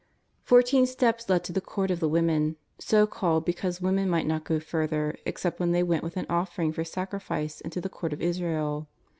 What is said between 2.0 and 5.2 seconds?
Women, so called because women might not go further